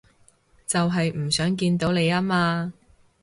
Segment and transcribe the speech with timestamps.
[0.65, 2.73] 就係唔想見到你吖嘛